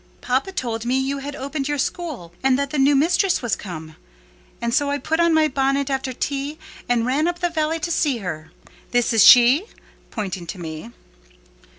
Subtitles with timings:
[0.19, 3.95] Papa told me you had opened your school, and that the new mistress was come;
[4.59, 6.57] and so I put on my bonnet after tea,
[6.89, 8.51] and ran up the valley to see her:
[8.89, 9.65] this is she?"
[10.09, 10.89] pointing to me.